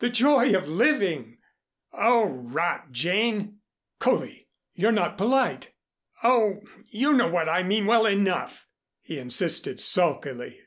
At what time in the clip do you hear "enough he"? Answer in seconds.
8.04-9.16